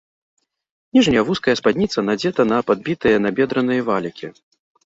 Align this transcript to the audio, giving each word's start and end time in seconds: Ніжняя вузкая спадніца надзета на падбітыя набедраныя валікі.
Ніжняя 0.97 1.23
вузкая 1.27 1.55
спадніца 1.59 2.05
надзета 2.09 2.41
на 2.53 2.57
падбітыя 2.71 3.23
набедраныя 3.27 3.81
валікі. 3.93 4.27